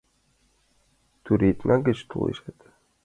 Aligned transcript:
Тӱредма 1.23 1.75
гыч 1.85 1.99
толешат 2.09 2.59